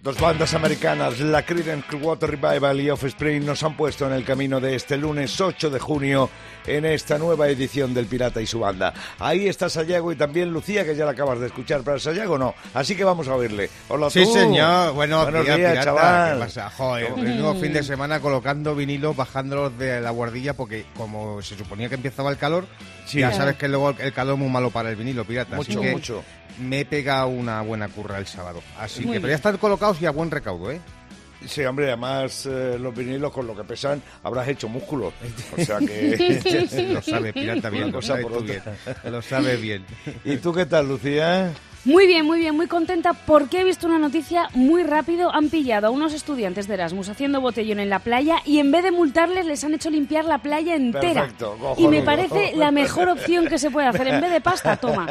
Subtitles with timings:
[0.00, 4.60] Dos bandas americanas, la Creedence Clearwater Revival y Offspring, nos han puesto en el camino
[4.60, 6.30] de este lunes 8 de junio
[6.68, 8.94] en esta nueva edición del Pirata y su banda.
[9.18, 12.54] Ahí está Sayago y también Lucía, que ya la acabas de escuchar, pero Sayago no,
[12.74, 13.68] así que vamos a oírle.
[13.88, 14.34] Hola Sí, tú.
[14.34, 14.92] señor.
[14.94, 15.84] Bueno, Buenos día, días, pirata.
[15.84, 16.34] chaval.
[16.38, 16.70] ¿Qué pasa?
[16.70, 21.56] Joder, el nuevo fin de semana colocando vinilos, bajándolos de la guardilla, porque como se
[21.58, 22.66] suponía que empezaba el calor,
[23.04, 23.18] Sí.
[23.18, 25.56] ya sabes que luego el calor es muy malo para el vinilo, pirata.
[25.56, 26.24] así Mucho, que mucho.
[26.60, 28.60] Me he pegado una buena curra el sábado.
[28.80, 30.80] Así Muy que, pero ya están colocados y a buen recaudo, ¿eh?
[31.46, 35.12] Sí, hombre, además eh, los vinilos con lo que pesan habrás hecho músculo.
[35.56, 36.88] O sea que...
[36.92, 37.92] lo sabe, pirata, bien.
[37.92, 38.76] Lo sabe por tú otra.
[38.84, 39.12] bien.
[39.12, 39.84] Lo sabe bien.
[40.24, 41.52] ¿Y tú qué tal, Lucía?
[41.88, 45.34] Muy bien, muy bien, muy contenta porque he visto una noticia muy rápido.
[45.34, 48.84] Han pillado a unos estudiantes de Erasmus haciendo botellón en la playa y en vez
[48.84, 51.22] de multarles les han hecho limpiar la playa entera.
[51.22, 54.06] Perfecto, y me parece la mejor opción que se puede hacer.
[54.08, 55.06] En vez de pasta, toma.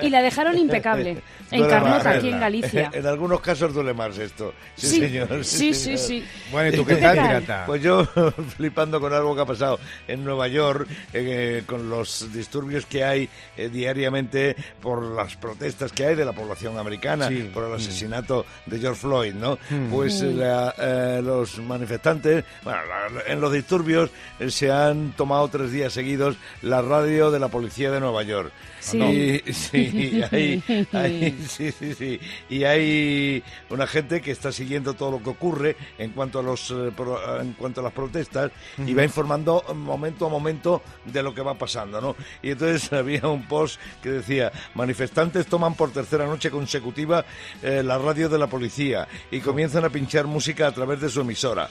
[0.00, 1.18] Y la dejaron impecable.
[1.50, 2.40] En Carnota, aquí en.
[2.40, 2.90] Galicia.
[3.02, 4.54] En algunos casos duele más esto.
[4.74, 5.44] Sí, Sí, señor.
[5.44, 5.98] sí, sí, señor.
[5.98, 6.24] sí.
[6.50, 7.26] Bueno, ¿y tú qué ¿Qué tal, tal?
[7.28, 7.64] pirata?
[7.66, 8.06] Pues yo
[8.56, 13.28] flipando con algo que ha pasado en Nueva York, eh, con los disturbios que hay
[13.58, 17.50] eh, diariamente por las protestas que hay de la población americana, Sí.
[17.52, 17.66] por Mm.
[17.66, 19.58] el asesinato de George Floyd, ¿no?
[19.90, 25.48] Pues eh, la- eh, los manifestantes, bueno, la- en los disturbios eh, se han tomado
[25.48, 28.52] tres días seguidos la radio de la policía de Nueva York.
[28.82, 28.98] Sí.
[29.46, 32.18] Y, sí, y hay, hay- sí, sí, sí.
[32.50, 36.70] Y hay una gente que está siguiendo todo lo que ocurre en cuanto a los
[36.72, 38.50] eh, pro- en cuanto a las protestas
[38.84, 42.16] y va informando momento a momento de lo que va pasando, ¿no?
[42.42, 47.24] Y entonces había un post que decía manifestantes toman por tercera noche consecutiva
[47.62, 51.20] eh, la radio de la policía y comienzan a pinchar música a través de su
[51.20, 51.68] emisora.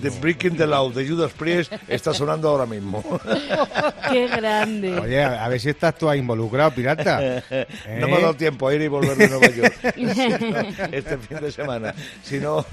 [0.00, 3.02] The Breaking the Law de Judas Priest está sonando ahora mismo.
[4.12, 4.98] Qué grande.
[4.98, 7.42] Oye, a a ver si estás tú ahí involucrado, pirata.
[7.98, 8.22] No me ha ¿Eh?
[8.22, 9.74] dado tiempo a ir y volver de Nueva York
[10.92, 11.94] este fin de semana.
[12.22, 12.64] Si no,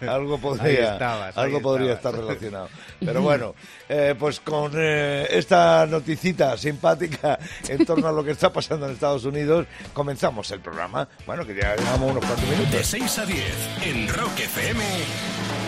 [0.00, 2.68] algo podría, estabas, algo podría estar relacionado.
[3.00, 3.54] Pero bueno,
[3.88, 8.92] eh, pues con eh, esta noticita simpática en torno a lo que está pasando en
[8.92, 11.08] Estados Unidos, comenzamos el programa.
[11.26, 12.86] Bueno, que ya llevamos unos cuantos De minutos.
[12.86, 13.44] 6 a 10,
[13.86, 14.84] en Rock FM,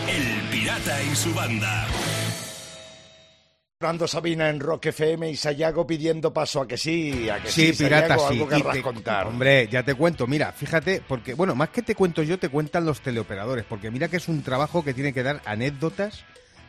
[0.09, 1.87] El Pirata y su banda.
[3.81, 7.75] Fernando Sabina en Rock FM y Sayago pidiendo paso a que sí, a que Sí,
[7.75, 8.35] sí, pirata, Sayago, sí.
[8.35, 9.27] algo querrás te- contar.
[9.27, 10.29] Hombre, ya te cuento.
[10.29, 13.65] Mira, fíjate, porque, bueno, más que te cuento yo, te cuentan los teleoperadores.
[13.69, 16.25] Porque mira que es un trabajo que tiene que dar anécdotas.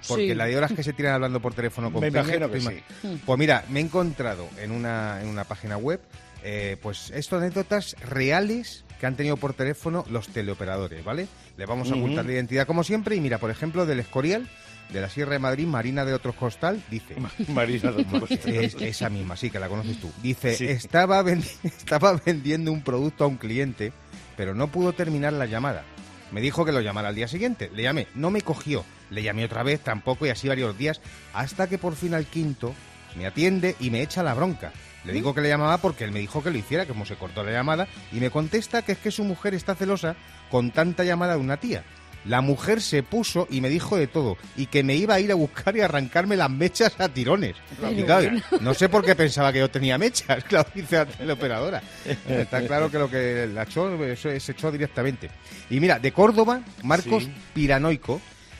[0.07, 0.35] Porque Sí.
[0.35, 2.67] la de horas que se tiran hablando por teléfono con Me Peña, imagino que sí.
[3.03, 6.01] ima- Pues mira, me he encontrado en una, en una página web,
[6.43, 11.27] eh, pues estas anécdotas reales que han tenido por teléfono los teleoperadores, ¿vale?
[11.57, 13.15] Le vamos a ocultar la identidad como siempre.
[13.15, 14.47] Y mira, por ejemplo, del Escorial,
[14.91, 17.15] de la Sierra de Madrid, Marina de Otros Costal, dice...
[17.49, 20.11] Marina de Otros Es- esa misma, sí, que la conoces tú.
[20.21, 20.65] Dice, Sí.
[20.67, 23.91] estaba, vendi- estaba vendiendo un producto a un cliente,
[24.37, 25.83] pero no pudo terminar la llamada.
[26.31, 27.69] Me dijo que lo llamara al día siguiente.
[27.73, 28.83] Le llamé, no me cogió.
[29.11, 30.99] Le llamé otra vez, tampoco, y así varios días,
[31.33, 32.73] hasta que por fin al quinto
[33.15, 34.71] me atiende y me echa la bronca.
[35.05, 37.43] Le digo que le llamaba porque él me dijo que lo hiciera, como se cortó
[37.43, 40.15] la llamada, y me contesta que es que su mujer está celosa
[40.49, 41.83] con tanta llamada de una tía.
[42.25, 45.31] La mujer se puso y me dijo de todo, y que me iba a ir
[45.31, 47.55] a buscar y arrancarme las mechas a tirones.
[47.95, 51.83] Y claro, no sé por qué pensaba que yo tenía mechas, claro, dice la teleoperadora.
[52.27, 55.29] Está claro que lo que la echó, se echó directamente.
[55.69, 57.33] Y mira, de Córdoba, Marcos Sí.
[57.53, 58.19] Piranoico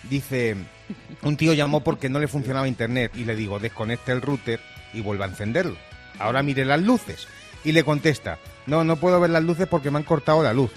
[0.10, 0.56] dice,
[1.24, 4.60] un tío llamó porque no le funcionaba internet y le digo, desconecte el router
[4.94, 5.76] y vuelva a encenderlo.
[6.20, 7.28] Ahora mire las luces.
[7.64, 8.38] Y le contesta,
[8.68, 10.72] no, no puedo ver las luces porque me han cortado la luz.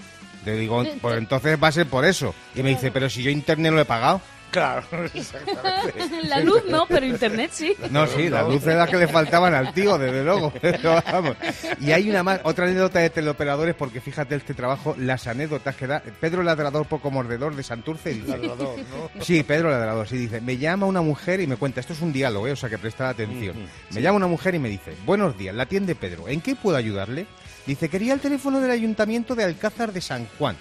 [0.44, 2.34] Le digo, pues entonces va a ser por eso.
[2.54, 4.21] Y me dice, pero si yo internet lo he pagado.
[4.50, 6.25] Claro, exactamente.
[6.25, 7.75] La luz no, pero internet sí.
[7.91, 10.53] No, sí, las luces las que le faltaban al tío, desde luego.
[10.60, 11.36] Pero vamos.
[11.81, 15.86] Y hay una más, otra anécdota de teleoperadores, porque fíjate este trabajo, las anécdotas que
[15.86, 18.14] da Pedro Ladrador Poco Mordedor de Santurce.
[18.14, 19.22] Dice, Ladrador, ¿no?
[19.22, 22.12] Sí, Pedro Ladrador, sí, dice, me llama una mujer y me cuenta, esto es un
[22.12, 22.53] diálogo, ¿eh?
[22.53, 23.56] o sea que presta atención.
[23.91, 26.76] Me llama una mujer y me dice, buenos días, la atiende Pedro, ¿en qué puedo
[26.76, 27.27] ayudarle?
[27.66, 30.56] Dice, quería el teléfono del ayuntamiento de Alcázar de San Juan.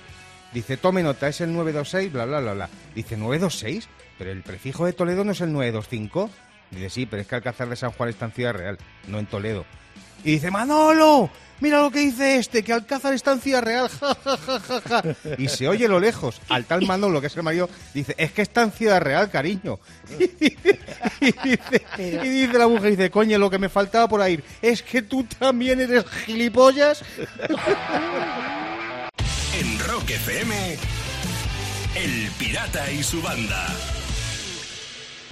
[0.57, 2.69] Dice, tome nota, es el 926, bla, bla, bla, bla.
[2.95, 3.83] Dice, ¿926?
[4.17, 6.31] Pero el prefijo de Toledo no es el 925.
[6.71, 9.27] Dice, sí, pero es que Alcázar de San Juan está en Ciudad Real, no en
[9.27, 9.65] Toledo.
[10.23, 14.15] Y dice, Manolo, mira lo que dice este, que Alcázar está en Ciudad Real, ja,
[14.15, 15.03] ja, ja, ja, ja.
[15.37, 18.41] Y se oye lo lejos, al tal Manolo, que es el marido, dice, es que
[18.41, 19.79] está en Ciudad Real, cariño.
[20.19, 20.79] Y dice,
[21.19, 24.81] y dice, y dice la mujer, dice, coño, lo que me faltaba por ahí, es
[24.81, 27.03] que tú también eres gilipollas.
[30.07, 30.77] Rock FM,
[31.95, 33.67] El Pirata y su banda.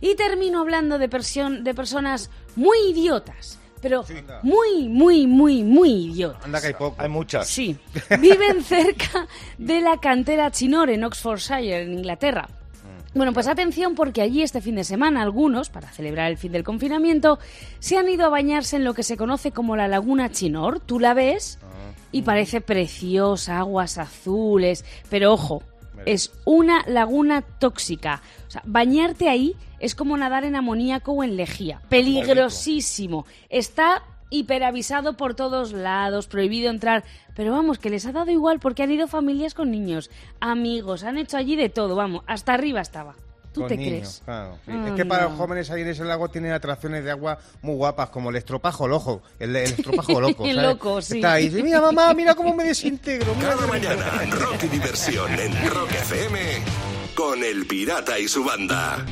[0.02, 3.58] Y termino hablando de, personas muy idiotas.
[3.82, 4.04] pero
[4.44, 6.40] muy, muy, muy, muy idiota.
[6.44, 7.02] Anda que hay poco.
[7.02, 7.48] Hay muchas.
[7.48, 7.78] Sí,
[8.20, 9.28] viven cerca
[9.58, 12.50] de la cantera Chinor en Oxfordshire, en Inglaterra.
[13.16, 16.66] Bueno, pues atención porque allí este fin de semana algunos, para celebrar el fin del
[16.66, 17.40] confinamiento,
[17.80, 20.82] se han ido a bañarse en lo que se conoce como la laguna Chinor.
[20.82, 21.58] Tú la ves
[22.12, 25.64] y parece preciosa, aguas azules, pero ojo,
[26.06, 28.22] es una laguna tóxica.
[28.50, 31.82] O sea, bañarte ahí es como nadar en amoníaco o en lejía.
[31.88, 33.26] Peligrosísimo.
[33.48, 37.04] Está hiperavisado por todos lados, prohibido entrar.
[37.36, 41.18] Pero vamos, que les ha dado igual porque han ido familias con niños, amigos, han
[41.18, 43.16] hecho allí de todo, vamos, hasta arriba estaba.
[43.54, 44.22] ¿Tú Con te niños, crees?
[44.26, 44.72] claro, sí.
[44.74, 45.30] Ay, es que para no.
[45.30, 48.86] los jóvenes ahí en ese lago tienen atracciones de agua muy guapas, como el estropajo
[48.86, 49.22] loco.
[49.40, 50.44] El, el estropajo loco.
[50.46, 50.70] El ¿sabes?
[50.70, 51.16] loco, sí.
[51.16, 53.34] Está ahí, dice, mira mamá, mira cómo me desintegro.
[53.36, 53.88] mira Cada qué rico".
[53.96, 56.40] mañana, rock y diversión en Rock FM
[57.16, 59.06] con El Pirata y su banda.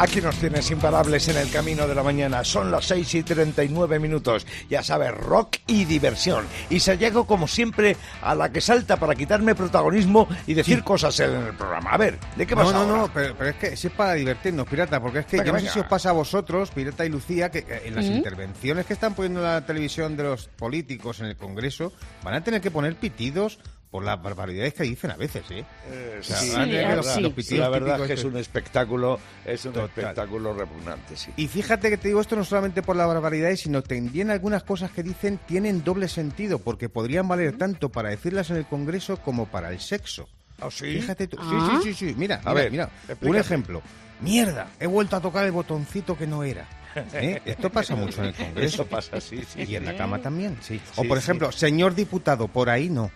[0.00, 2.42] Aquí nos tienes imparables en el camino de la mañana.
[2.42, 4.46] Son las 6 y 39 minutos.
[4.70, 6.46] Ya sabes, rock y diversión.
[6.70, 11.20] Y se llego, como siempre, a la que salta para quitarme protagonismo y decir cosas
[11.20, 11.90] en el programa.
[11.90, 12.96] A ver, ¿de qué No, pasa no, ahora?
[12.96, 15.52] no, pero, pero es que si es para divertirnos, pirata, porque es que Venga, yo
[15.52, 18.86] no sé si os pasa a vosotros, pirata y Lucía, que que en las intervenciones
[18.86, 21.92] que están poniendo en la televisión de los políticos en el Congreso,
[22.22, 23.58] van a tener que poner pitidos
[23.90, 25.64] por las barbaridades que dicen a veces, ¿eh?
[25.90, 26.46] Eh, O sea, sí,
[26.94, 27.20] los- sí.
[27.20, 29.88] los Sí, la verdad es que es un espectáculo, es un Total.
[29.88, 31.32] espectáculo repugnante, sí.
[31.36, 34.92] Y fíjate que te digo esto no solamente por las barbaridades, sino también algunas cosas
[34.92, 39.46] que dicen tienen doble sentido, porque podrían valer tanto para decirlas en el Congreso como
[39.46, 40.28] para el sexo.
[40.60, 40.84] ¿Ah, sí?
[41.00, 41.38] Fíjate tú.
[41.40, 41.80] Ah.
[41.82, 42.14] Sí, sí, sí, sí.
[42.16, 42.90] Mira, A mira, ver, mira.
[43.22, 43.82] Un ejemplo.
[44.20, 46.68] Mierda, he vuelto a tocar el botoncito que no era.
[47.14, 47.40] ¿Eh?
[47.44, 48.82] Esto pasa mucho en el Congreso.
[48.82, 49.62] Eso pasa, sí, sí.
[49.62, 50.80] Y en la cama también, sí.
[50.96, 51.22] O Sí, por sí.
[51.24, 53.10] ejemplo, señor diputado, por ahí no.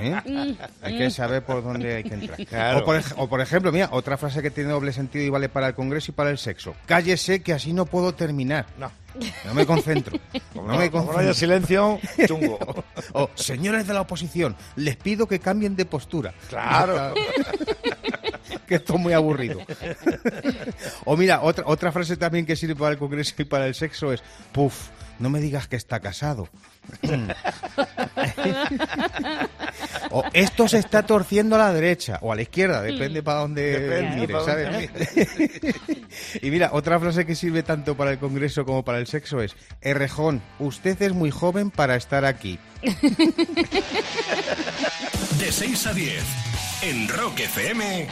[0.00, 0.56] ¿Eh?
[0.82, 2.44] Hay que saber por dónde hay que entrar.
[2.46, 2.80] Claro.
[2.80, 5.48] O, por, ej- o por ejemplo, mira, otra frase que tiene doble sentido y vale
[5.48, 6.74] para el Congreso y para el sexo.
[6.86, 8.66] Cállese que así no puedo terminar.
[8.78, 8.90] No.
[9.44, 10.18] No me concentro.
[10.54, 11.18] Como No no, me como no concentro.
[11.30, 12.58] haya silencio, chungo.
[13.14, 16.32] O, señores de la oposición, les pido que cambien de postura.
[16.48, 17.14] Claro.
[18.66, 19.60] que esto es muy aburrido.
[21.04, 24.12] o mira, otra, otra frase también que sirve para el Congreso y para el sexo
[24.12, 24.22] es,
[24.52, 24.88] puf,
[25.22, 26.50] no me digas que está casado.
[30.10, 33.78] o esto se está torciendo a la derecha o a la izquierda, depende para dónde
[33.78, 34.66] Depende mire, ¿sabes?
[34.66, 34.90] dónde
[36.42, 39.54] y mira, otra frase que sirve tanto para el Congreso como para el sexo es,
[39.80, 42.58] Errejón, usted es muy joven para estar aquí.
[45.38, 46.24] De 6 a 10
[46.82, 48.08] en Rock FM,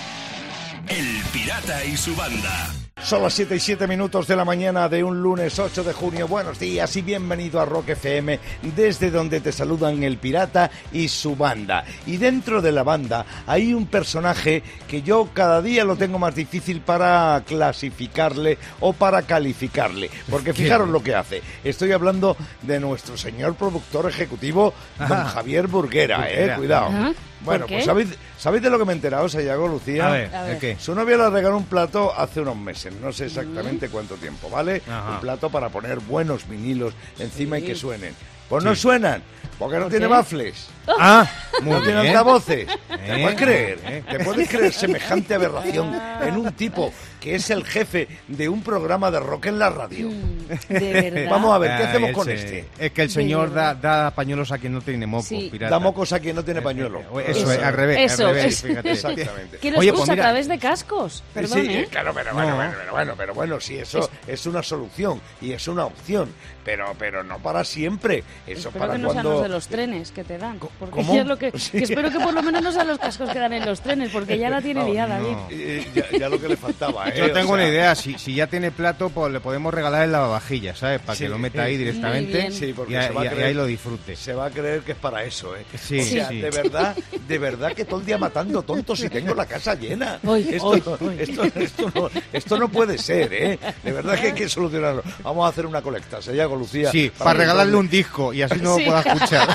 [0.89, 2.71] El Pirata y su banda.
[3.03, 6.29] Son las 7 y 7 minutos de la mañana de un lunes 8 de junio.
[6.29, 8.39] Buenos días y bienvenido a Rock FM,
[8.77, 11.85] desde donde te saludan el pirata y su banda.
[12.07, 16.35] Y dentro de la banda hay un personaje que yo cada día lo tengo más
[16.35, 20.11] difícil para clasificarle o para calificarle.
[20.31, 21.43] Porque fijaros lo que hace.
[21.65, 25.25] Estoy hablando de nuestro señor productor ejecutivo, don.
[25.25, 26.55] Javier Burguera, eh.
[26.57, 26.89] Cuidado.
[26.89, 27.13] Ajá.
[27.43, 28.09] Bueno, pues ¿sabéis,
[28.39, 30.09] ¿sabéis de lo que me he enterado, Sayago, Lucía?
[30.09, 30.53] A ver, A ver.
[30.53, 30.77] ¿el qué?
[30.79, 34.83] Su novia le regaló un plato hace unos meses, no sé exactamente cuánto tiempo, ¿vale?
[34.89, 35.13] Ajá.
[35.15, 38.15] Un plato para poner buenos vinilos encima y que suenen.
[38.49, 39.23] Pues no suenan,
[39.61, 40.11] porque no ¿Por tiene qué?
[40.13, 41.25] baffles, Ah,
[41.63, 42.17] muy no tiene bien.
[42.17, 42.67] altavoces.
[42.67, 43.79] ¿Te Eh, puedes creer?
[43.85, 44.05] eh.
[44.11, 49.11] ¿Te puedes creer semejante aberración en un tipo que es el jefe de un programa
[49.11, 50.09] de rock en la radio?
[50.09, 51.31] Mm, De verdad.
[51.31, 52.65] Vamos a ver, ¿qué Ah, hacemos con se- este?
[52.79, 55.51] Es que el señor da, da pañuelos a quien no tiene mocos, Sí.
[55.59, 57.01] Da mocos a quien no tiene pañuelo.
[57.21, 58.13] Eh, Eso, es, al revés.
[58.13, 58.67] Eso, al revés, eso.
[58.69, 58.91] fíjate.
[58.93, 59.59] Exactamente.
[59.59, 61.23] Que los Oye, usa pues a través de cascos.
[61.35, 61.89] Perdón, sí, ¿eh?
[61.91, 62.57] claro, pero bueno, No.
[62.57, 66.31] bueno, pero bueno, pero bueno, sí, eso es una solución y es una opción,
[66.65, 68.25] pero pero no para siempre.
[68.47, 70.59] Eso Espero para que no sean cuando los de los trenes que te dan.
[70.59, 71.15] Porque ¿Cómo?
[71.15, 71.73] ya es lo que, Sí.
[71.73, 74.11] que espero que por lo menos no sean los cascos que dan en los trenes,
[74.11, 75.25] porque ya la tiene Oh, liada, no.
[75.29, 75.37] David.
[75.51, 77.19] Eh, ya, ya lo que le faltaba, ¿eh?
[77.19, 80.05] Yo O tengo sea, una idea, si, si ya tiene plato, pues le podemos regalar
[80.05, 81.01] el lavavajillas, ¿sabes?
[81.01, 81.25] Para Sí.
[81.25, 82.51] que lo meta ahí directamente.
[82.51, 84.17] Sí, porque y, a- se va a y a- y creer- ahí lo disfrute.
[84.17, 85.65] Se va a creer que es para eso, ¿eh?
[85.81, 86.41] Sí, o sea, sí.
[86.41, 86.97] de verdad,
[87.29, 90.19] de verdad que todo el día matando tontos y tengo la casa llena.
[90.51, 90.75] Esto.
[91.19, 93.59] Esto, esto no, esto no puede ser, ¿eh?
[93.83, 95.03] De verdad que hay que solucionarlo.
[95.23, 96.91] Vamos a hacer una colecta, se llama Lucía.
[96.91, 98.85] Sí, para regalarle un disco y así no Sí.
[98.85, 99.49] lo pueda escuchar.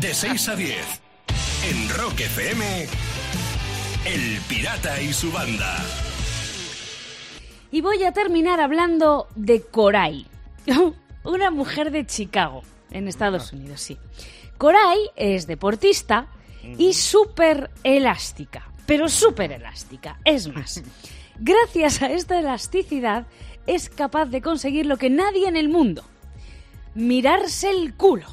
[0.00, 0.84] De 6 a 10
[1.70, 2.86] en Rock FM,
[4.06, 5.84] El Pirata y su banda.
[7.72, 10.28] Y voy a terminar hablando de Coray,
[11.24, 13.98] una mujer de Chicago, en Estados Unidos, sí.
[14.58, 16.28] Coray es deportista
[16.78, 20.20] y súper elástica, pero súper elástica.
[20.24, 20.84] Es más,
[21.40, 23.26] gracias a esta elasticidad
[23.66, 26.04] es capaz de conseguir lo que nadie en el mundo,
[26.94, 28.28] mirarse el culo.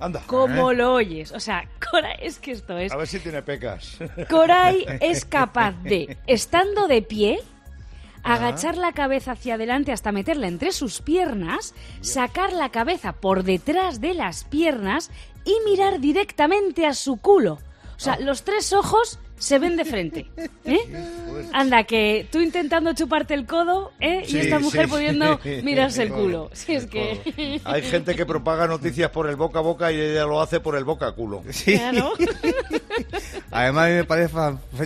[0.00, 0.22] Anda.
[0.26, 1.32] Como lo oyes.
[1.32, 2.92] O sea, Coray, es que esto es...
[2.92, 3.98] A ver si tiene pecas.
[4.28, 7.40] Coray es capaz de, estando de pie,
[8.22, 14.00] agachar la cabeza hacia adelante hasta meterla entre sus piernas, sacar la cabeza por detrás
[14.00, 15.10] de las piernas
[15.44, 17.58] y mirar directamente a su culo.
[17.96, 20.26] O sea, los tres ojos se ven de frente.
[20.64, 20.78] ¿eh?
[21.52, 24.24] Anda, que tú intentando chuparte el codo ¿eh?
[24.26, 25.60] y esta mujer sí, pudiendo sí.
[25.62, 26.50] mirarse el culo.
[26.54, 27.60] Si es que...
[27.64, 30.76] Hay gente que propaga noticias por el boca a boca y ella lo hace por
[30.76, 31.42] el boca a culo.
[31.64, 32.12] Claro.
[33.50, 34.34] Además me parece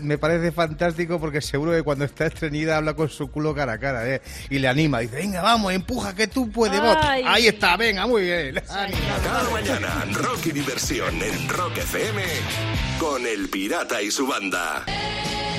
[0.03, 3.79] me parece fantástico porque seguro que cuando está estreñida habla con su culo cara a
[3.79, 4.21] cara ¿eh?
[4.51, 4.99] y le anima.
[4.99, 6.81] Dice, venga, vamos, empuja que tú puedes.
[6.81, 6.97] vos".
[7.01, 8.61] Ahí está, venga, muy bien.
[8.67, 12.23] Cada mañana, rock y diversión en Rock FM
[12.99, 14.48] con El Pirata y su banda.
[14.51, 15.08] Banda.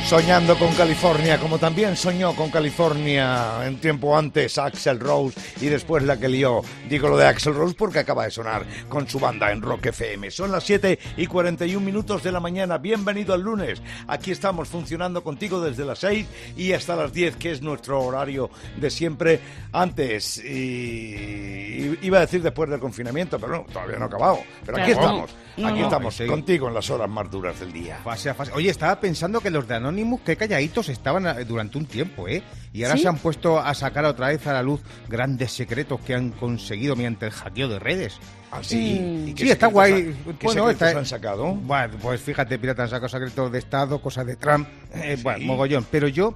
[0.10, 6.02] Soñando con California, como también soñó con California en tiempo antes Axel Rose y después
[6.02, 6.64] la que lió.
[6.90, 10.32] Digo lo de Axel Rose porque acaba de sonar con su banda en Rock FM.
[10.32, 12.80] Son las 7 y 41 minutos de la mañana.
[12.80, 13.84] Bienvenido al lunes.
[14.08, 16.26] Aquí estamos funcionando contigo desde las 6
[16.58, 19.40] y hasta las 10, que es nuestro horario de siempre
[19.72, 20.44] antes.
[20.44, 24.40] Y iba a decir después del confinamiento, pero no, todavía no ha acabado.
[24.66, 25.84] Pero aquí estamos, aquí no.
[25.84, 28.00] estamos contigo en las horas más duras del día.
[28.04, 28.52] Fase a fase.
[28.54, 32.42] Oye, estaba pensando que los de Anonymous, qué calladitos estaban eh, durante un tiempo, ¿eh?
[32.74, 33.04] Y ahora ¿Sí?
[33.04, 36.96] se han puesto a sacar otra vez a la luz grandes secretos que han conseguido
[36.96, 38.18] mediante el hackeo de redes.
[38.52, 39.26] ¿Ah, sí?
[39.28, 40.14] ¿Y qué Sí, está guay.
[40.40, 41.54] ¿Qué Bueno, secretos está- han sacado?
[41.54, 45.24] Bueno, pues fíjate, pirata, han sacado secretos de Estado, cosas de Trump, eh, Sí.
[45.24, 45.86] bueno, mogollón.
[45.90, 46.36] Pero yo,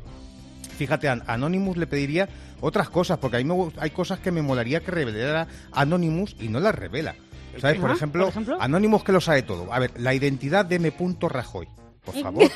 [0.78, 2.28] fíjate, a Anonymous le pediría
[2.62, 6.48] otras cosas, porque a mí me hay cosas que me molaría que revelara Anonymous y
[6.48, 7.16] no las revela.
[7.60, 7.80] ¿Sabes?
[7.80, 8.58] Por ejemplo, por ejemplo.
[8.60, 9.72] Anonymous que lo sabe todo.
[9.72, 10.92] A ver, la identidad de M.
[11.30, 11.68] Rajoy.
[12.06, 12.52] Por favor,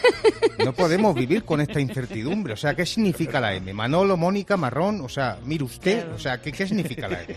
[0.64, 2.54] no podemos vivir con esta incertidumbre.
[2.54, 3.74] O sea, ¿qué significa la M?
[3.74, 7.36] Manolo, Mónica, Marrón, o sea, mire usted, o sea, ¿qué, qué significa la M?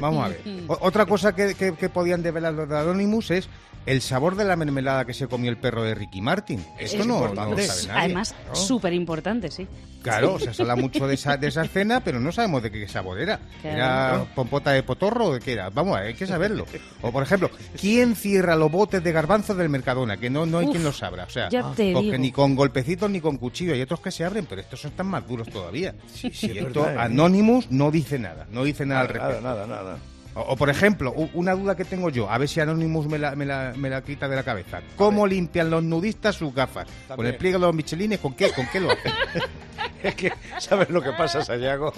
[0.00, 0.40] Vamos a ver.
[0.66, 3.48] O- otra cosa que, que- que podían develar los de Anonymous es
[3.86, 6.62] el sabor de la mermelada que se comió el perro de Ricky Martin.
[6.78, 7.90] Esto Es no, no lo sabe nadie.
[8.04, 8.54] Además, ¿no?
[8.56, 9.66] súper importante, sí.
[10.02, 12.70] Claro, o sea, se habla mucho de esa, de esa cena, pero no sabemos de
[12.70, 13.40] qué sabor era.
[13.64, 15.70] ¿Era pompota de potorro o de qué era?
[15.70, 16.66] Vamos, hay que saberlo.
[17.02, 20.16] O, por ejemplo, ¿quién cierra los botes de garbanzos del Mercadona?
[20.16, 21.27] Que no, no hay Uf, quien lo sabrá.
[21.28, 22.18] O sea, ya te porque digo.
[22.18, 23.74] ni con golpecitos ni con cuchillo.
[23.74, 25.94] Hay otros que se abren, pero estos están más duros todavía.
[26.12, 27.04] Sí, sí, y es esto, verdad, ¿eh?
[27.06, 28.46] Anonymous no dice nada.
[28.50, 29.40] No dice nada al respecto.
[29.42, 29.98] nada, nada, nada.
[30.34, 33.34] O, o, por ejemplo, una duda que tengo yo, a ver si Anonymous me la,
[33.34, 34.80] me la, me la quita de la cabeza.
[34.96, 36.86] ¿Cómo limpian los nudistas sus gafas?
[36.86, 37.32] ¿Con También.
[37.34, 38.18] el pliegue de los michelines?
[38.20, 39.12] ¿Con qué, con qué lo hacen?
[40.02, 41.92] Es que, ¿sabes lo que pasa, Sayago?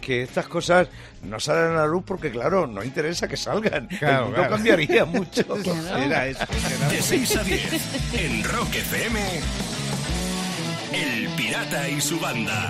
[0.00, 0.88] Que estas cosas
[1.22, 3.86] no salen a la luz porque, claro, no interesa que salgan.
[3.86, 4.54] Claro, El mundo claro.
[4.56, 5.42] cambiaría mucho.
[5.96, 6.44] Era eso.
[6.78, 9.20] era- De 6 a 10 en Rock FM.
[10.92, 12.68] El Pirata y su banda.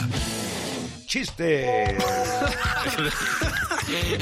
[1.07, 1.97] ¡Chiste!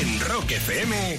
[0.00, 1.18] En Rock FM.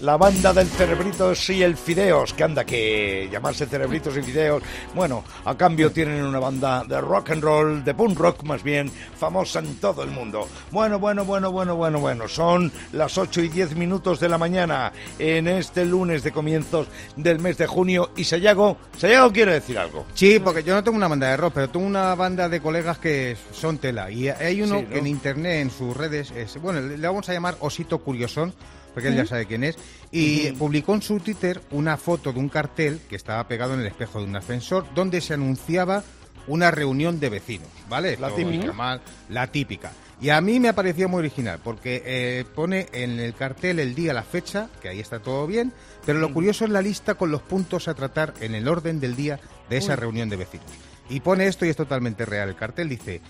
[0.00, 4.62] La banda del Cerebritos y el Fideos, que anda que llamarse Cerebritos y Fideos,
[4.94, 8.90] bueno, a cambio tienen una banda de rock and roll, de punk rock más bien,
[9.18, 10.48] famosa en todo el mundo.
[10.70, 14.92] Bueno, bueno, bueno, bueno, bueno, bueno, son las 8 y 10 minutos de la mañana
[15.18, 20.04] en este lunes de comienzos del mes de junio y Sayago, Sayago quiere decir algo.
[20.14, 22.98] Sí, porque yo no tengo una banda de rock, pero tengo una banda de colegas
[22.98, 24.10] que son tela.
[24.10, 24.88] Y hay uno Sí, ¿no?
[24.90, 28.52] que en internet, en sus redes, es- bueno, le vamos a llamar Osito Curiosón,
[28.96, 29.76] porque él ya sabe quién es,
[30.10, 33.86] y publicó en su Twitter una foto de un cartel que estaba pegado en el
[33.86, 36.02] espejo de un ascensor, donde se anunciaba
[36.46, 38.16] una reunión de vecinos, ¿vale?
[38.16, 38.64] La típica.
[38.64, 39.92] normal, la típica.
[40.18, 43.94] Y a mí me ha parecido muy original, porque eh, pone en el cartel el
[43.94, 45.74] día, la fecha, que ahí está todo bien,
[46.06, 49.14] pero lo curioso es la lista con los puntos a tratar en el orden del
[49.14, 49.38] día
[49.68, 50.70] de esa reunión de vecinos.
[51.10, 52.48] Y pone esto y es totalmente real.
[52.48, 53.20] El cartel dice,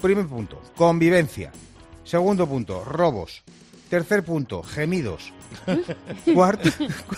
[0.00, 1.50] primer punto, convivencia.
[2.04, 3.42] Segundo punto, robos.
[3.88, 5.32] Tercer punto, gemidos.
[6.34, 6.68] Cuarto,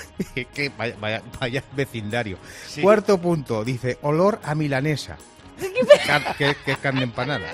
[0.55, 2.39] que vaya, vaya- vaya vecindario.
[2.81, 5.17] Cuarto punto, dice, olor a milanesa.
[6.39, 7.53] Que, que es carne empanada.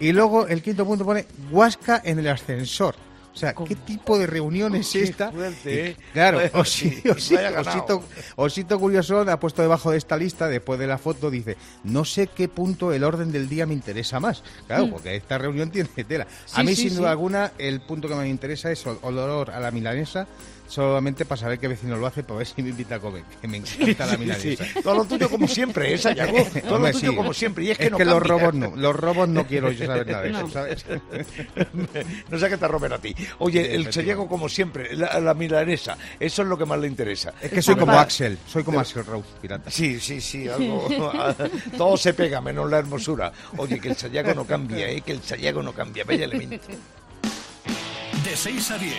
[0.00, 2.94] Y luego el quinto punto pone guasca en el ascensor.
[3.34, 5.32] O sea, ¿qué tipo de reunión es esta?
[5.32, 5.96] fuerte, ¿eh?
[6.12, 6.38] Claro.
[6.54, 8.04] Osito,
[8.36, 12.28] Osito Curioso ha puesto debajo de esta lista, después de la foto, dice, no sé
[12.28, 14.44] qué punto el orden del día me interesa más.
[14.68, 16.24] Claro, porque esta reunión tiene tela.
[16.52, 16.96] a Sí, mí, sí, sin sí.
[16.96, 20.26] duda alguna, el punto que me interesa es ol- olor a la milanesa,
[20.68, 23.48] solamente para saber qué vecino lo hace, para ver si me invita a comer, que
[23.48, 24.64] me encanta la milanesa.
[24.82, 26.38] Todo lo tuyo como siempre, ¿eh, Sayago?
[26.68, 27.64] Todo lo tuyo como siempre.
[27.64, 30.30] Y es que, no los robos no, los robos no quiero yo saber nada de
[30.30, 30.48] eso, No.
[30.50, 30.84] ¿sabes?
[32.30, 33.14] no sé qué te roben a ti.
[33.38, 33.92] Oye, el.
[33.92, 37.32] Sayago como siempre, la, la milanesa, eso es lo que más le interesa.
[37.40, 37.92] Es que soy como.
[37.92, 39.70] Axel, soy como Axel Rose, pirata.
[39.70, 40.88] Sí, sí, sí, algo,
[41.76, 43.32] todo se pega menos la hermosura.
[43.56, 45.00] Oye, que el Sayago no cambia, ¿eh?
[45.00, 46.66] que el Sayago no cambia, vaya elemento.
[48.24, 48.94] De 6 a 10.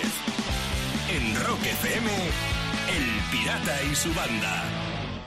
[1.16, 2.10] En Rock FM,
[2.96, 4.64] El Pirata y su banda.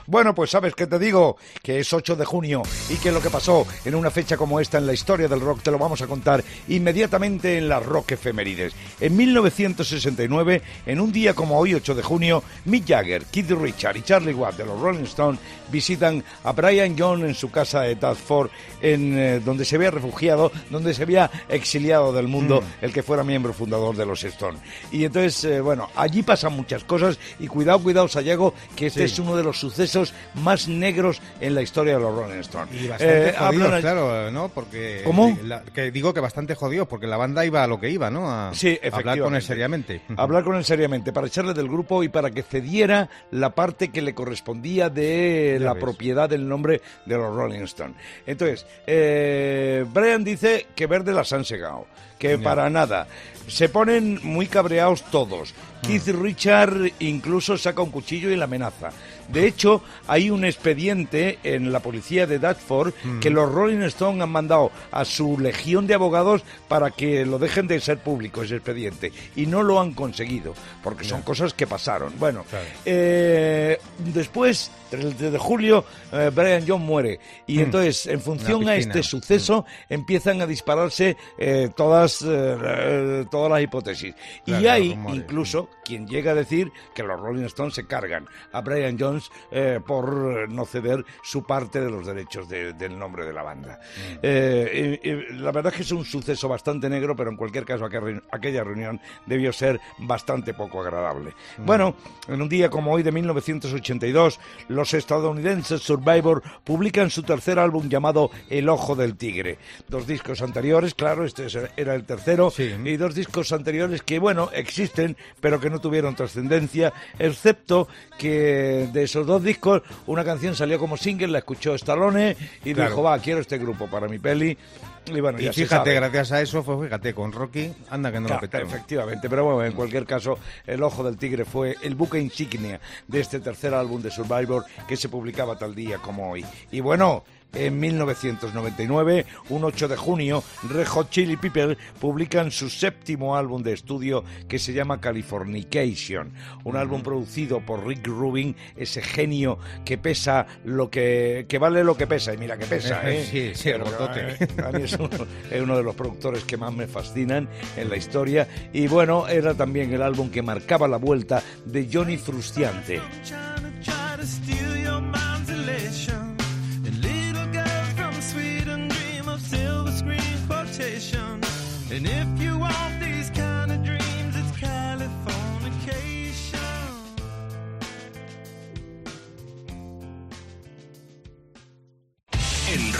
[0.09, 3.29] Bueno, pues sabes que te digo que es 8 de junio y que lo que
[3.29, 6.07] pasó en una fecha como esta en la historia del rock te lo vamos a
[6.07, 8.73] contar inmediatamente en las Rock Efemérides.
[8.99, 14.01] En 1969, en un día como hoy, 8 de junio, Mick Jagger, Keith Richard y
[14.01, 15.39] Charlie Watt de los Rolling Stones
[15.71, 18.49] visitan a Brian John en su casa de Tadford,
[18.81, 23.23] en eh, donde se había refugiado, donde se había exiliado del mundo el que fuera
[23.23, 24.59] miembro fundador de los Stones.
[24.91, 29.13] Y entonces, eh, bueno, allí pasan muchas cosas y cuidado, cuidado, Sayago, que este Sí.
[29.13, 29.98] es uno de los sucesos
[30.35, 32.69] más negros en la historia de los Rolling Stones.
[32.81, 34.49] Y bastante Eh, jodidos, hablan- claro, ¿no?
[34.49, 35.01] Porque...
[35.05, 35.37] ¿Cómo?
[35.43, 38.29] la- que digo que bastante jodidos, porque la banda iba a lo que iba, ¿no?
[38.31, 40.01] A Sí, a hablar con él seriamente.
[40.17, 44.01] Hablar con él seriamente, para echarle del grupo y para que cediera la parte que
[44.01, 45.83] le correspondía de Ya la ves.
[45.83, 47.95] propiedad del nombre de los Rolling Stones.
[48.25, 52.43] Entonces, eh, Brian dice que verde las han segado, que Ya.
[52.43, 53.07] para nada.
[53.49, 55.53] Se ponen muy cabreados todos.
[55.83, 55.87] Mm.
[55.87, 58.89] Keith Richard incluso saca un cuchillo y la amenaza.
[59.29, 63.19] De hecho, hay un expediente en la policía de Dartford Mm.
[63.19, 67.67] que los Rolling Stones han mandado a su legión de abogados para que lo dejen
[67.67, 69.13] de ser público ese expediente.
[69.35, 72.13] Y no lo han conseguido, porque son cosas que pasaron.
[72.19, 72.65] Bueno, Claro.
[72.85, 77.19] eh, después, el 3 de julio, eh, Brian John muere.
[77.45, 83.51] Y entonces, en función a este suceso, empiezan a dispararse eh, todas, eh, eh, todas
[83.51, 84.13] las hipótesis.
[84.43, 85.21] Claro, y hay rumores.
[85.21, 89.79] incluso quien llega a decir que los Rolling Stones se cargan a Brian Jones eh,
[89.85, 93.79] por no ceder su parte de los derechos de- del nombre de la banda.
[94.21, 97.63] Eh, y- y la verdad es que es un suceso bastante negro, pero en cualquier
[97.65, 101.33] caso aquella, aquella reunión debió ser bastante poco agradable.
[101.57, 101.95] Bueno,
[102.27, 108.31] en un día como hoy de 1982, los estadounidenses Survivor publican su tercer álbum llamado
[108.49, 109.57] El Ojo del Tigre.
[109.87, 112.73] Dos discos anteriores, claro, este es- era el tercero, Sí.
[112.83, 117.87] y dos discos anteriores que, bueno, existen, pero que no tuvieron trascendencia, excepto
[118.17, 122.89] que de esos dos discos una canción salió como single, la escuchó Stallone y Claro.
[122.89, 124.57] dijo, va, quiero este grupo para mi peli.
[125.05, 128.19] Y bueno, Y ya se fíjate, gracias a eso, fue, fíjate, con Rocky, anda que
[128.19, 128.67] no Claro, lo petaron.
[128.67, 130.37] efectivamente, pero bueno, en cualquier caso,
[130.67, 134.95] El Ojo del Tigre fue el buque insignia de este tercer álbum de Survivor que
[134.97, 136.45] se publicaba tal día como hoy.
[136.71, 143.35] Y bueno, en 1999, un 8 de junio, Red Hot Chili Peppers publican su séptimo
[143.35, 146.33] álbum de estudio que se llama Californication,
[146.63, 151.97] un álbum producido por Rick Rubin, ese genio que pesa lo que, que vale lo
[151.97, 153.25] que pesa, y mira que pesa, ¿eh?
[153.29, 155.09] Sí, sí, el eh, a mí es uno,
[155.49, 158.47] es uno de los productores que más me fascinan en la historia.
[158.73, 163.01] Y bueno, era también el álbum que marcaba la vuelta de Johnny Frustiante.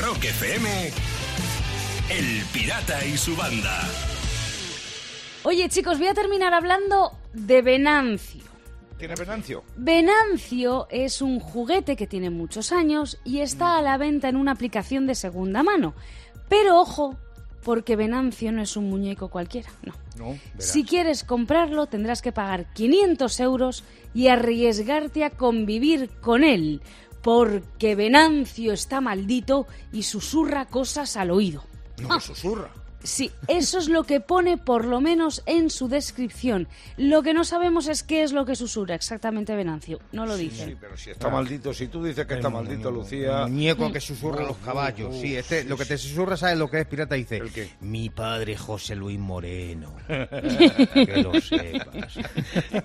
[0.02, 0.92] Rock FM,
[2.10, 3.82] El Pirata y su banda.
[5.44, 8.44] Oye, chicos, voy a terminar hablando de Venancio.
[8.98, 9.64] ¿Tiene Venancio?
[9.76, 14.54] Venancio es un juguete que tiene muchos años y está a la venta en una
[14.54, 15.94] aplicación de segunda mano.
[16.48, 17.18] Pero ojo,
[17.64, 19.94] porque Venancio no es un muñeco cualquiera, no.
[20.18, 23.84] No, Si quieres comprarlo tendrás que pagar 500 euros
[24.14, 26.82] y arriesgarte a convivir con él,
[27.22, 31.64] porque Venancio está maldito y susurra cosas al oído.
[32.02, 32.72] No me susurra.
[33.04, 36.68] Sí, eso es lo que pone por lo menos en su descripción.
[36.98, 40.00] Lo que no sabemos es qué es lo que susurra exactamente Venancio.
[40.12, 40.70] No lo dicen.
[40.70, 43.44] Sí, pero si está maldito, si tú dices que está maldito, Lucía...
[43.44, 45.16] El muñeco que susurra los caballos.
[45.16, 47.16] Sí, este, lo que te susurra, ¿sabes lo que es pirata?
[47.16, 47.70] Dice, ¿El qué?
[47.80, 49.96] mi padre José Luis Moreno.
[50.08, 52.16] que lo sepas.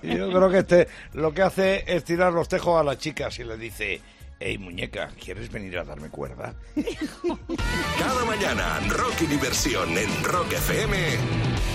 [0.02, 3.44] Yo creo que este lo que hace es tirar los tejos a las chicas y
[3.44, 4.00] le dice...
[4.46, 6.54] Hey, muñeca, ¿quieres venir a darme cuerda?
[7.98, 10.96] Cada mañana, rock y diversión en Rock FM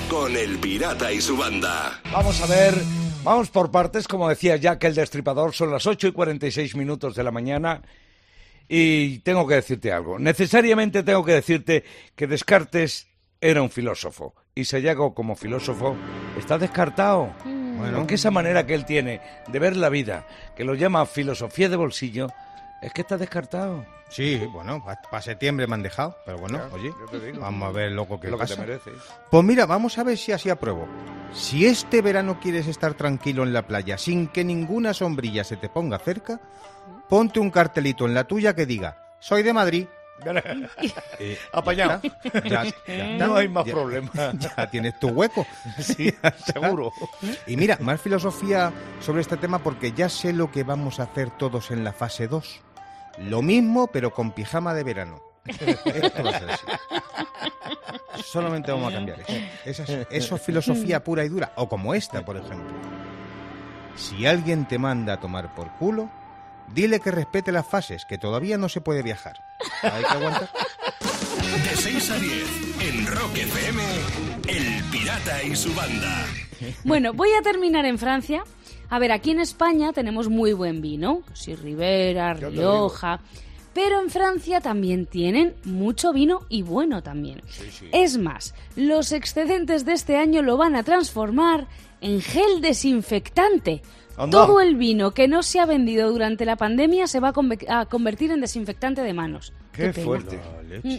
[0.08, 2.00] con El Pirata y su banda.
[2.12, 2.76] Vamos a ver,
[3.24, 7.24] vamos por partes, como decía Jack el Destripador, son las 8 y 46 minutos de
[7.24, 7.82] la mañana
[8.68, 10.20] y tengo que decirte algo.
[10.20, 11.84] Necesariamente tengo que decirte
[12.16, 13.08] que Descartes
[13.42, 15.98] era un filósofo y Sayago como filósofo
[16.38, 17.34] está descartado.
[17.44, 21.70] Bueno, que esa manera que él tiene de ver la vida, que lo llama filosofía
[21.70, 22.28] de bolsillo,
[22.82, 23.86] es que está descartado.
[24.10, 26.92] Sí, bueno, para septiembre me han dejado, pero bueno, Ya, oye,
[27.40, 28.56] vamos a ver qué lo que pasa.
[28.56, 28.94] te mereces.
[29.30, 30.88] Pues mira, vamos a ver si así apruebo.
[31.32, 35.70] Si este verano quieres estar tranquilo en la playa sin que ninguna sombrilla se te
[35.70, 36.40] ponga cerca,
[37.08, 39.88] ponte un cartelito en la tuya que diga, soy de Madrid.
[41.20, 42.02] Eh, Apañado.
[42.04, 43.28] ya está, ya- ya está.
[43.28, 44.10] No hay más Ya- problema.
[44.58, 45.46] Ya tienes tu hueco.
[45.80, 46.14] Sí,
[46.46, 46.92] seguro.
[47.48, 51.30] Y mira, más filosofía sobre este tema porque ya sé lo que vamos a hacer
[51.32, 52.62] todos en la fase 2.
[53.22, 55.22] Lo mismo, pero con pijama de verano.
[55.46, 56.66] Esto va a ser así.
[58.24, 59.34] Solamente vamos a cambiar eso.
[59.66, 61.52] Esa es- eso es filosofía pura y dura.
[61.56, 62.74] O como esta, por ejemplo.
[63.96, 66.10] Si alguien te manda a tomar por culo,
[66.74, 69.38] dile que respete las fases, que todavía no se puede viajar.
[69.84, 70.50] Hay que aguantar.
[71.70, 72.48] De 6 a 10
[72.82, 73.82] en Rock FM,
[74.48, 76.26] El Pirata y su banda.
[76.84, 78.44] Bueno, voy a terminar en Francia.
[78.90, 83.20] A ver, aquí en España tenemos muy buen vino, sí, Ribera, Rioja,
[83.74, 87.42] pero en Francia también tienen mucho vino y bueno también.
[87.92, 91.68] Es más, los excedentes de este año lo van a transformar
[92.02, 93.82] en gel desinfectante.
[94.18, 94.46] Anda.
[94.46, 97.66] Todo el vino que no se ha vendido durante la pandemia se va a, conve-
[97.70, 99.54] a convertir en desinfectante de manos.
[99.72, 100.40] Qué fuerte.
[100.84, 100.98] Mm.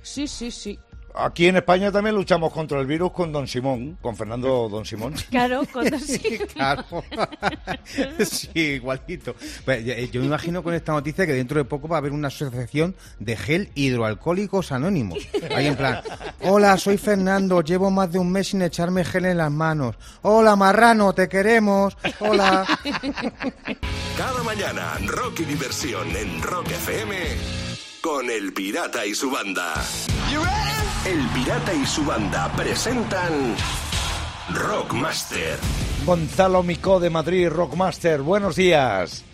[0.00, 0.78] Sí, sí, sí.
[1.18, 5.14] Aquí en España también luchamos contra el virus con Don Simón, con Fernando Don Simón.
[5.30, 6.20] Claro, cosas así.
[6.52, 6.84] Claro.
[8.28, 9.34] sí, igualito.
[9.64, 12.12] Pues, yo- Yo me imagino con esta noticia que dentro de poco va a haber
[12.12, 15.18] una asociación de gel hidroalcohólicos anónimos.
[15.54, 16.02] Ahí en plan,
[16.42, 19.96] hola, soy Fernando, llevo más de un mes sin echarme gel en las manos.
[20.22, 21.96] Hola, marrano, te queremos.
[22.20, 22.66] Hola.
[24.18, 27.16] Cada mañana, rock y diversión en Rock FM
[28.02, 29.74] con El Pirata y su banda.
[31.06, 33.54] El Pirata y su banda presentan
[34.52, 35.56] Rockmaster.
[36.04, 39.24] Gonzalo Micó de Madrid, Rockmaster, buenos días.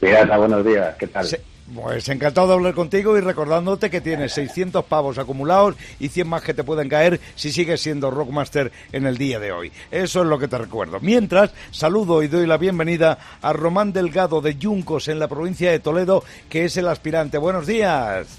[0.00, 1.26] Pirata, buenos días, ¿qué tal?
[1.26, 1.40] Se-
[1.74, 6.42] Pues encantado de hablar contigo y recordándote que tienes 600 pavos acumulados y 100 más
[6.42, 9.72] que te pueden caer si sigues siendo Rockmaster en el día de hoy.
[9.90, 11.00] Eso es lo que te recuerdo.
[11.00, 15.80] Mientras, saludo y doy la bienvenida a Román Delgado de Yuncos en la provincia de
[15.80, 17.36] Toledo, que es el aspirante.
[17.38, 18.38] Buenos días.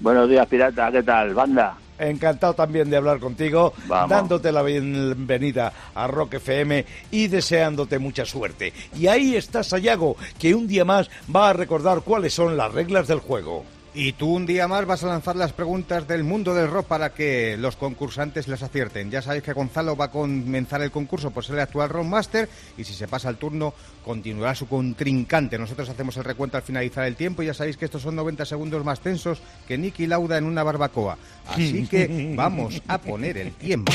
[0.00, 1.34] Buenos días, Pirata, ¿qué tal?
[1.34, 1.76] Banda.
[2.00, 4.10] Encantado también de hablar contigo, Vamos.
[4.10, 8.72] dándote la bienvenida a Rock FM y deseándote mucha suerte.
[8.96, 13.06] Y ahí está Sayago, que un día más va a recordar cuáles son las reglas
[13.06, 13.64] del juego.
[13.92, 17.12] Y tú un día más vas a lanzar las preguntas del mundo del rock para
[17.12, 19.10] que los concursantes las acierten.
[19.10, 22.48] Ya sabéis que Gonzalo va a comenzar el concurso por ser el actual Rockmaster
[22.78, 23.74] y si se pasa el turno
[24.04, 25.58] continuará su contrincante.
[25.58, 28.44] Nosotros hacemos el recuento al finalizar el tiempo y ya sabéis que estos son 90
[28.44, 31.18] segundos más tensos que Nicky Lauda en una barbacoa.
[31.48, 33.92] Así que vamos a poner el tiempo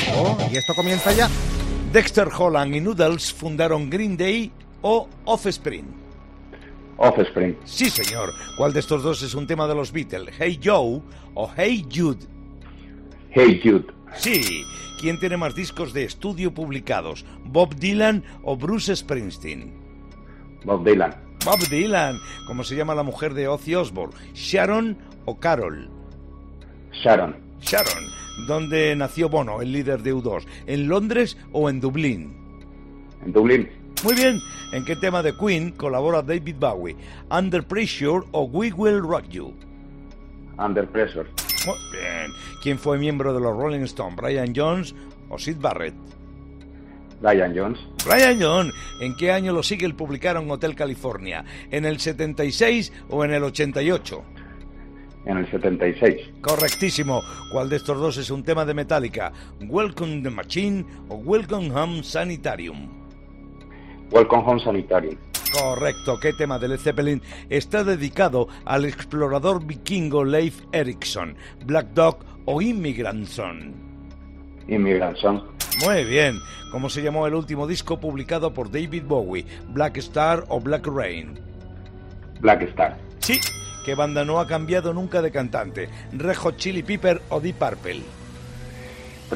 [0.51, 1.29] y esto comienza ya.
[1.93, 6.04] Dexter Holland y Noodles fundaron Green Day o Offspring.
[6.97, 7.57] Offspring.
[7.65, 8.33] Sí, señor.
[8.57, 10.33] ¿Cuál de estos dos es un tema de los Beatles?
[10.37, 11.01] Hey Joe
[11.33, 12.25] o Hey Jude.
[13.31, 13.87] Hey Jude.
[14.15, 14.63] Sí.
[14.99, 17.25] ¿Quién tiene más discos de estudio publicados?
[17.43, 19.73] ¿Bob Dylan o Bruce Springsteen?
[20.63, 21.13] Bob Dylan.
[21.43, 22.17] Bob Dylan.
[22.47, 24.15] ¿Cómo se llama la mujer de Ozzy Osbourne?
[24.33, 25.89] ¿Sharon o Carol?
[26.93, 27.35] Sharon.
[27.61, 28.03] Sharon.
[28.47, 30.45] ¿Dónde nació Bono, el líder de U2?
[30.65, 32.35] ¿En Londres o en Dublín?
[33.25, 33.69] En Dublín.
[34.05, 34.39] Muy bien.
[34.71, 36.95] ¿En qué tema de Queen colabora David Bowie?
[37.31, 39.51] ¿Under Pressure o We Will Rock You?
[40.59, 41.27] Under Pressure.
[41.65, 42.31] Muy bien.
[42.61, 44.15] ¿Quién fue miembro de los Rolling Stones?
[44.15, 44.93] ¿Brian Jones
[45.27, 45.95] o Sid Barrett?
[47.19, 47.79] Brian Jones.
[48.05, 48.75] Brian Jones.
[49.01, 51.43] ¿En qué año los Eagles publicaron Hotel California?
[51.71, 54.23] ¿En el 76 o en el 88?
[55.25, 56.29] En el 76.
[56.41, 57.23] Correctísimo.
[57.51, 59.33] ¿Cuál de estos dos es un tema de Metallica?
[59.61, 63.04] ¿Welcome the Machine o Welcome Home Sanitarium?
[64.11, 65.17] Welcome Home Sanitarium.
[65.51, 66.19] Correcto.
[66.19, 71.35] ¿Qué tema de Led Zeppelin está dedicado al explorador vikingo Leif Erikson?
[71.65, 73.73] ¿Black Dog o Immigrant Son?
[74.67, 75.17] Immigrant.
[75.85, 76.39] Muy bien.
[76.71, 79.45] ¿Cómo se llamó el último disco publicado por David Bowie?
[79.69, 81.39] ¿Black Star o Black Rain?
[82.41, 82.97] Black Star.
[83.19, 83.39] Sí.
[83.85, 85.89] ¿Qué banda no ha cambiado nunca de cantante?
[86.11, 88.01] ¿Red Hot Chili Pepper o Deep Purple?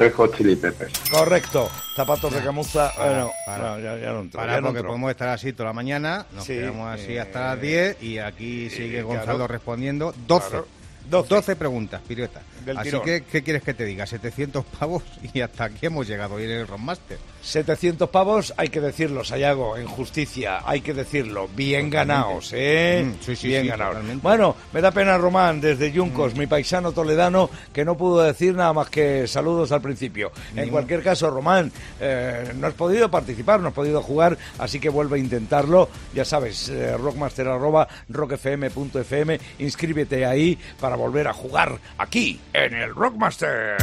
[0.00, 0.92] Red Hot Chili Peppers.
[1.10, 1.70] Correcto.
[1.94, 2.90] Zapatos de camuza.
[2.96, 3.58] bueno, para.
[3.72, 4.88] no, ya, ya no entró, Para, ya no porque entró.
[4.88, 8.18] podemos estar así toda la mañana, nos Sí, quedamos así eh, hasta las 10 y
[8.18, 9.08] aquí sigue claro.
[9.08, 10.48] Gonzalo respondiendo 12.
[10.48, 10.66] Claro.
[11.10, 11.28] 12.
[11.34, 11.56] 12.
[11.56, 12.40] preguntas, Pireta.
[12.64, 13.04] Del Así tirón.
[13.04, 14.06] que, ¿qué quieres que te diga?
[14.06, 15.02] 700 pavos
[15.34, 17.18] y hasta aquí hemos llegado hoy en el Rockmaster.
[17.42, 23.04] 700 pavos, hay que decirlo, Sayago, en justicia, hay que decirlo, bien ganados, ¿eh?
[23.06, 23.94] Mm, sí, sí, bien sí, ganados.
[23.94, 24.22] totalmente.
[24.22, 28.72] Bueno, me da pena Román, desde Yuncos, mi paisano toledano, que no pudo decir nada
[28.72, 30.32] más que saludos al principio.
[30.54, 34.88] En cualquier caso, Román, eh, no has podido participar, no has podido jugar, así que
[34.88, 35.88] vuelve a intentarlo.
[36.14, 42.94] Ya sabes, eh, rockmaster arroba rockfm.fm, inscríbete ahí para volver a jugar aquí, en el
[42.94, 43.76] Rockmaster.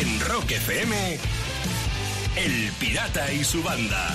[0.00, 1.18] En Rock FM,
[2.38, 4.14] El Pirata y su banda.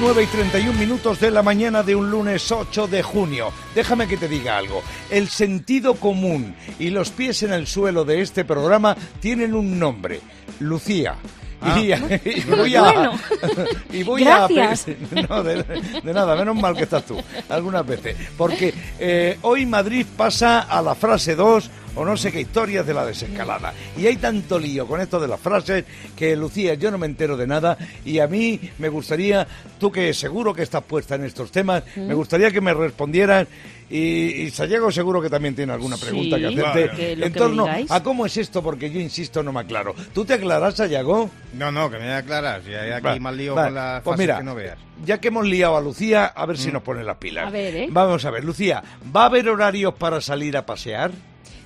[0.00, 3.52] 9 y 31 minutos de la mañana de un lunes 8 de junio.
[3.74, 4.82] Déjame que te diga algo.
[5.10, 10.20] El sentido común y los pies en el suelo de este programa tienen un nombre.
[10.60, 11.16] Lucía.
[11.60, 11.78] Ah.
[11.78, 13.18] Y, y voy a, Bueno.
[13.92, 14.86] y voy Gracias.
[14.88, 15.62] a no, de,
[16.02, 18.16] de nada, menos mal que estás tú, algunas veces.
[18.36, 22.94] Porque eh, hoy Madrid pasa a la frase 2 o no sé qué historias de
[22.94, 23.72] la desescalada.
[23.96, 25.84] Y hay tanto lío con esto de las frases
[26.16, 29.46] que, Lucía, yo no me entero de nada y a mí me gustaría,
[29.78, 33.46] tú que seguro que estás puesta en estos temas, me gustaría que me respondieran
[33.90, 33.98] y,
[34.44, 37.66] y Sayago seguro que también tiene alguna pregunta que Sí, hacerte que en que torno
[37.88, 39.94] a cómo es esto, porque yo insisto, no me aclaro.
[40.14, 41.28] ¿Tú te aclaras, Sayago?
[41.52, 42.62] No, no, que me voy a aclarar.
[42.64, 43.64] Si hay aquí Va, más lío va.
[43.64, 44.78] con las Pues mira, que no veas.
[45.04, 47.48] Ya que hemos liado a Lucía, a ver si nos pone las pilas.
[47.48, 47.88] A ver, ¿eh?
[47.90, 48.82] Vamos a ver, Lucía,
[49.14, 51.10] ¿va a haber horarios para salir a pasear?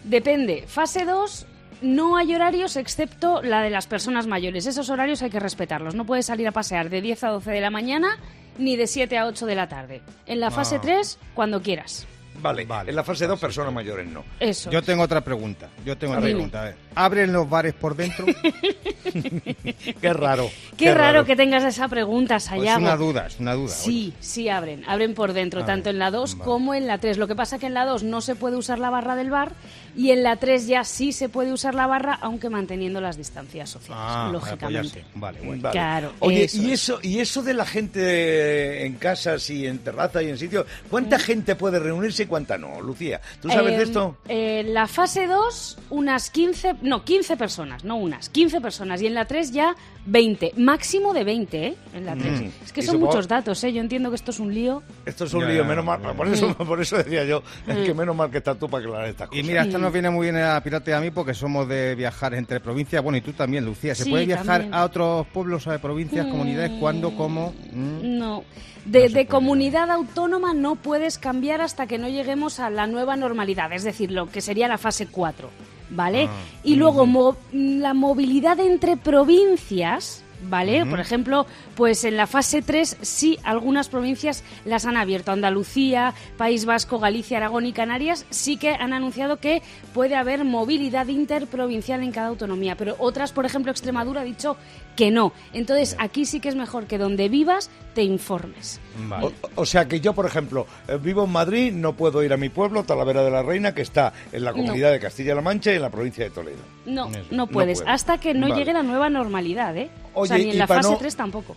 [0.07, 0.65] Depende.
[0.67, 1.47] Fase 2,
[1.83, 4.67] no hay horarios excepto la de las personas mayores.
[4.67, 5.95] Esos horarios hay que respetarlos.
[5.95, 8.17] No puedes salir a pasear de 10 a 12 de la mañana
[8.59, 10.01] ni de 7 a 8 de la tarde.
[10.27, 10.81] En la fase Ah.
[10.81, 12.07] 3, cuando quieras.
[12.39, 14.23] Vale, Vale, en la fase 2 personas mayores no.
[14.39, 14.71] Eso.
[14.71, 15.69] Yo tengo otra pregunta.
[15.87, 16.61] Yo tengo otra pregunta.
[16.61, 18.27] A ver, ¿abren los bares por dentro?
[20.01, 20.51] Qué raro.
[20.77, 22.79] Qué, raro, que tengas esa pregunta, Pues Sayago.
[22.79, 23.69] es una duda, es una duda.
[23.73, 24.85] Sí, sí abren.
[24.87, 26.45] Abren por dentro, A tanto ver, en la 2 vale.
[26.45, 27.17] como en la 3.
[27.19, 29.53] Lo que pasa que en la 2 no se puede usar la barra del bar
[29.97, 33.71] y en la 3 ya sí se puede usar la barra, aunque manteniendo las distancias
[33.71, 34.81] sociales, Ah, lógicamente.
[34.81, 35.05] pues sé.
[35.15, 35.63] Vale, bueno.
[35.63, 35.73] Vale.
[35.73, 36.83] Claro, Oye, eso y es.
[36.83, 41.19] eso, y eso de la gente en casas y en terraza y en sitios, ¿cuánta
[41.19, 43.21] gente puede reunirse y cuánta no, Lucía?
[43.41, 44.17] ¿Tú sabes Eh, de esto?
[44.29, 49.01] eh, la fase 2, unas 15, no, 15 personas, no unas, 15 personas.
[49.03, 49.75] Y en la 3 ya
[50.07, 51.75] 20, máximo de 20, ¿eh?
[51.95, 52.41] En la 3.
[52.43, 52.51] Mm.
[52.65, 53.73] Es que son supongo- muchos datos, ¿eh?
[53.73, 54.83] Yo entiendo que esto es un lío.
[55.05, 56.01] Esto es un Ya, lío, menos mal.
[56.17, 59.29] Por eso, por eso decía yo, que menos mal que estás tú para aclarar estas
[59.29, 59.45] cosas.
[59.45, 61.95] Y mira, esto nos viene muy bien a Pirate y a mí porque somos de
[61.95, 63.03] viajar entre provincias.
[63.03, 63.95] Bueno, y tú también, Lucía.
[63.95, 64.75] ¿Se Sí, puede viajar también.
[64.75, 66.31] a otros pueblos, a provincias, Mm.
[66.31, 66.73] comunidades?
[66.81, 67.15] ¿Cuándo?
[67.17, 67.55] ¿Cómo?
[67.73, 68.19] Mm.
[68.19, 68.43] No.
[68.85, 73.83] De, comunidad autónoma no puedes cambiar hasta que no lleguemos a la nueva normalidad, es
[73.85, 75.51] decir, lo que sería la fase 4,
[75.91, 76.29] ¿vale?
[76.29, 76.33] Ah,
[76.65, 80.85] y luego mo- la movilidad entre provincias, ¿vale?
[80.87, 85.33] Por ejemplo, pues en la fase 3 sí algunas provincias las han abierto.
[85.33, 89.63] Andalucía, País Vasco, Galicia, Aragón y Canarias sí que han anunciado que
[89.95, 94.57] puede haber movilidad interprovincial en cada autonomía, pero otras, por ejemplo, Extremadura ha dicho
[94.97, 95.33] que no.
[95.53, 98.81] Entonces, aquí sí que es mejor que donde vivas te informes.
[99.09, 99.27] Vale.
[99.27, 102.37] O, o sea que yo, por ejemplo, eh, vivo en Madrid, no puedo ir a
[102.37, 105.77] mi pueblo, Talavera de la Reina, que está en la comunidad de Castilla-La Mancha y
[105.77, 106.59] en la provincia de Toledo.
[106.87, 107.21] No, Eso.
[107.31, 108.61] no puedes, hasta que no Vale.
[108.61, 109.91] llegue la nueva normalidad, ¿eh?
[110.27, 111.57] O sea, Oye, ni y en la fase no- 3 tampoco.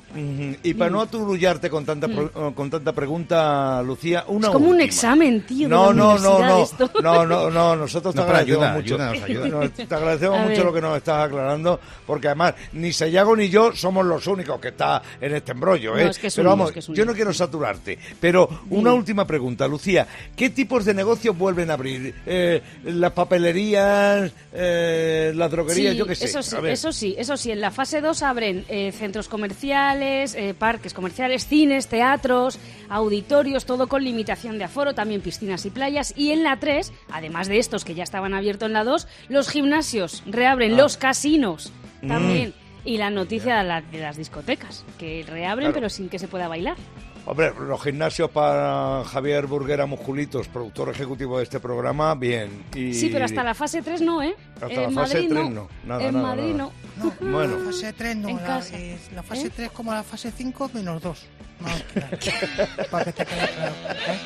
[0.64, 4.82] Y para no aturullarte con tanta, pro- con tanta pregunta, Lucía, una Es como un
[4.82, 6.90] examen, tío, de No, la no, no, no, esto.
[7.04, 8.96] no, no, no, nosotros te agradecemos ayuda, mucho.
[8.96, 9.48] ayuda, nos ayuda.
[9.48, 13.50] No, te agradecemos A mucho lo que nos estás aclarando, porque además ni Sayago ni
[13.50, 16.06] yo somos los únicos que está en este embrollo, ¿eh?
[16.06, 18.94] No, es que pero vamos, es que es un yo no quiero saturarte, pero una
[18.94, 22.14] última pregunta, Lucía, ¿qué tipos de negocios vuelven a abrir?
[22.26, 26.26] Eh, las papelerías, eh, las droguerías, Sí, yo qué sé.
[26.26, 26.74] Eso sí, A ver.
[26.74, 31.46] eso sí, eso sí, en la fase 2 abren eh, centros comerciales, eh, parques comerciales,
[31.48, 36.14] cines, teatros, auditorios, todo con limitación de aforo, también piscinas y playas.
[36.18, 39.50] Y en la 3, además de estos que ya estaban abiertos en la 2, los
[39.50, 41.72] gimnasios reabren, los casinos
[42.08, 42.54] también.
[42.86, 45.74] Y la noticia de, la- de las discotecas, que reabren Claro.
[45.74, 46.78] pero sin que se pueda bailar.
[47.26, 52.64] Hombre, los gimnasios para Javier Burguera Musculitos, productor ejecutivo de este programa, bien.
[52.74, 52.94] Y...
[52.94, 54.36] Sí, pero hasta la fase 3 no, ¿eh?
[54.56, 55.50] Hasta en la fase Madrid 3 no.
[55.50, 55.70] no.
[55.86, 56.72] Nada, en nada, Madrid nada.
[56.98, 57.14] no.
[57.32, 57.58] Bueno.
[57.60, 58.78] La fase 3 no, En la, casa.
[58.78, 59.52] eh, la fase ¿Eh?
[59.56, 61.26] 3 como la fase 5 menos 2.
[62.92, 63.74] Para que te quede claro.
[64.08, 64.20] ¿eh?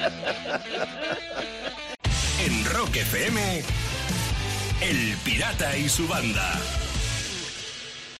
[2.46, 3.62] En Rock FM,
[4.82, 6.54] El Pirata y su banda.